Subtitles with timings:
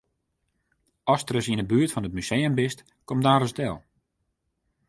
[1.13, 3.75] Ast ris yn 'e buert fan it museum bist, kom dan ris del.